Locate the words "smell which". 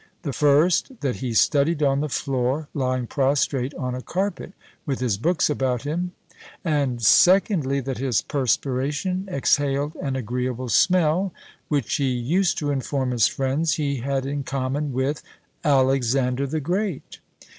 10.69-11.97